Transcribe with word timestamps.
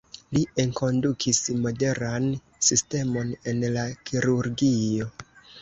Li 0.35 0.39
enkondukis 0.61 1.41
modernan 1.65 2.25
sistemon 2.69 3.37
en 3.53 3.63
la 3.77 3.87
kirurgio. 4.11 5.11